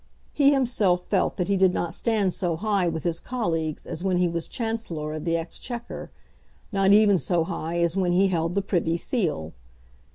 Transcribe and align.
He 0.33 0.51
himself 0.51 1.03
felt 1.09 1.37
that 1.37 1.47
he 1.47 1.55
did 1.55 1.75
not 1.75 1.93
stand 1.93 2.33
so 2.33 2.55
high 2.55 2.87
with 2.87 3.03
his 3.03 3.19
colleagues 3.19 3.85
as 3.85 4.03
when 4.03 4.17
he 4.17 4.27
was 4.27 4.47
Chancellor 4.47 5.13
of 5.13 5.25
the 5.25 5.37
Exchequer; 5.37 6.09
not 6.71 6.91
even 6.91 7.19
so 7.19 7.43
high 7.43 7.77
as 7.81 7.95
when 7.95 8.11
he 8.11 8.29
held 8.29 8.55
the 8.55 8.63
Privy 8.63 8.97
Seal. 8.97 9.53